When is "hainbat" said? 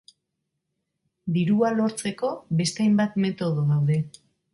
2.87-3.21